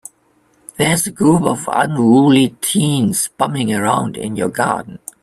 [0.77, 4.97] There's a group of unruly teens bumming around in your garden.